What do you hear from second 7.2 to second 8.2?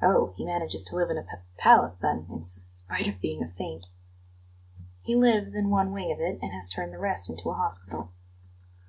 into a hospital.